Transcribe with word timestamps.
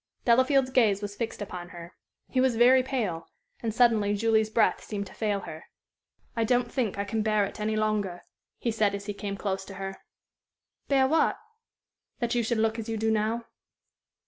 Delafield's 0.25 0.71
gaze 0.71 1.03
was 1.03 1.15
fixed 1.15 1.43
upon 1.43 1.69
her. 1.69 1.93
He 2.27 2.41
was 2.41 2.55
very 2.55 2.81
pale, 2.81 3.27
and 3.61 3.71
suddenly 3.71 4.15
Julie's 4.15 4.49
breath 4.49 4.83
seemed 4.83 5.05
to 5.05 5.13
fail 5.13 5.41
her. 5.41 5.65
"I 6.35 6.43
don't 6.43 6.71
think 6.71 6.97
I 6.97 7.03
can 7.05 7.21
bear 7.21 7.45
it 7.45 7.59
any 7.59 7.75
longer," 7.75 8.23
he 8.57 8.71
said, 8.71 8.95
as 8.95 9.05
he 9.05 9.13
came 9.13 9.37
close 9.37 9.63
to 9.65 9.75
her. 9.75 9.93
"Bear 10.87 11.07
what?" 11.07 11.37
"That 12.17 12.33
you 12.33 12.41
should 12.41 12.57
look 12.57 12.79
as 12.79 12.89
you 12.89 12.97
do 12.97 13.11
now." 13.11 13.45